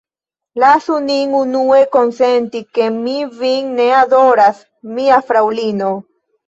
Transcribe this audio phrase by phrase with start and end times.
[0.61, 4.67] Lasu nin unue konsenti, ke mi vin ne adoras,
[4.99, 5.97] mia fraŭlino.